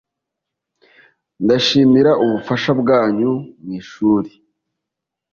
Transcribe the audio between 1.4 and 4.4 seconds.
ndabashimira ubufasha bwanyu mwishuri